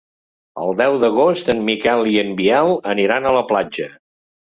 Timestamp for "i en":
2.13-2.31